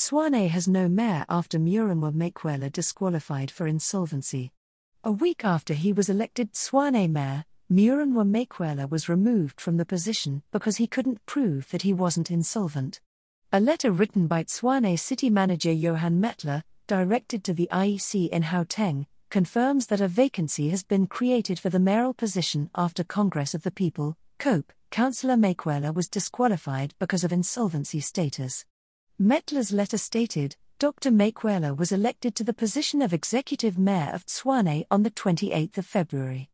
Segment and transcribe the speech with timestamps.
[0.00, 4.50] Tshwane has no mayor after Murunwa Makwela disqualified for insolvency.
[5.04, 10.42] A week after he was elected Tshwane mayor, Murunwa Makwela was removed from the position
[10.52, 13.02] because he couldn't prove that he wasn't insolvent.
[13.52, 19.04] A letter written by Tshwane city manager Johan Mettler, directed to the IEC in Gauteng,
[19.28, 23.70] confirms that a vacancy has been created for the mayoral position after Congress of the
[23.70, 28.64] People, COPE, Councillor Makwela was disqualified because of insolvency status.
[29.20, 31.10] Mettler's letter stated Dr.
[31.10, 35.84] Makwela was elected to the position of executive mayor of Tshwane on the 28th of
[35.84, 36.48] February.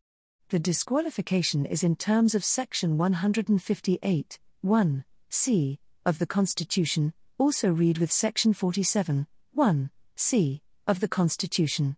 [0.49, 7.99] The disqualification is in terms of section 158, 1, c, of the Constitution, also read
[7.99, 11.95] with section 47, 1, c, of the Constitution.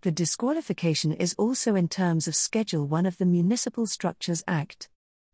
[0.00, 4.88] The disqualification is also in terms of Schedule 1 of the Municipal Structures Act.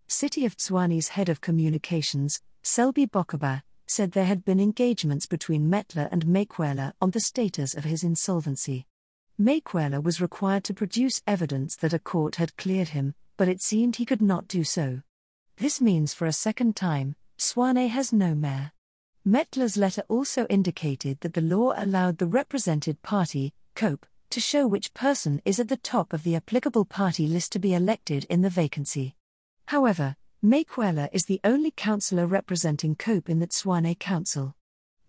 [0.08, 6.08] City of Tshwane's head of communications, Selby Bokaba, said there had been engagements between Mettler
[6.10, 8.86] and Makwela on the status of his insolvency.
[9.38, 13.96] Makwela was required to produce evidence that a court had cleared him, but it seemed
[13.96, 15.02] he could not do so.
[15.56, 18.72] This means for a second time, Tshwane has no mayor.
[19.26, 24.94] Mettler's letter also indicated that the law allowed the represented party, COPE, to show which
[24.94, 28.50] person is at the top of the applicable party list to be elected in the
[28.50, 29.14] vacancy.
[29.66, 34.54] However, Makwela is the only councillor representing COPE in the Tshwane Council.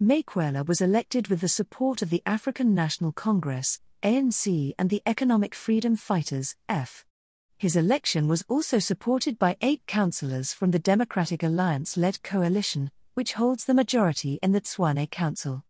[0.02, 5.54] Makwela was elected with the support of the African National Congress, ANC, and the Economic
[5.54, 7.04] Freedom Fighters, EFF.
[7.58, 13.34] His election was also supported by eight councillors from the Democratic Alliance led coalition, which
[13.34, 15.66] holds the majority in the Tshwane Council.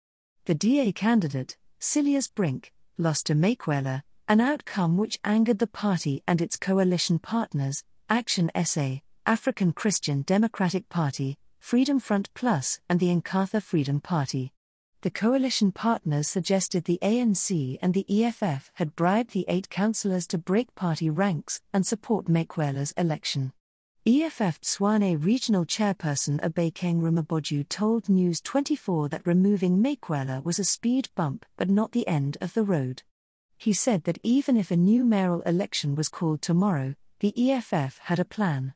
[0.45, 6.39] The DA candidate, Cilliers Brink, lost to Makwela, an outcome which angered the party and
[6.39, 13.59] its coalition partners, Action SA, African Christian Democratic Party, Freedom Front Plus, and the Inkatha
[13.59, 14.53] Freedom Party.
[15.01, 20.37] The coalition partners suggested the ANC and the EFF had bribed the eight councillors to
[20.37, 23.52] break party ranks and support Makwela's election.
[24.05, 31.09] EFF Tshwane Regional Chairperson Obakeng Ramabodu told News 24 that removing Makwela was a speed
[31.15, 33.02] bump but not the end of the road.
[33.58, 38.19] He said that even if a new mayoral election was called tomorrow, the EFF had
[38.19, 38.75] a plan.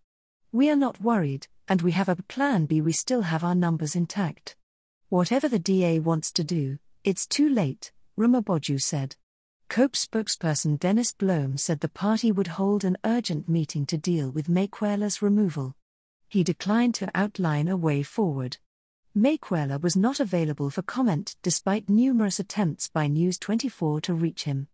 [0.51, 2.81] We are not worried, and we have a plan B.
[2.81, 4.55] We still have our numbers intact.
[5.09, 9.15] Whatever the DA wants to do, it's too late, Ramabodu said.
[9.67, 14.49] COPE spokesperson Dennis Bloem said the party would hold an urgent meeting to deal with
[14.49, 15.75] Makwela's removal.
[16.27, 18.57] He declined to outline a way forward.
[19.15, 24.67] Makwela was not available for comment despite numerous attempts by News 24 to reach him.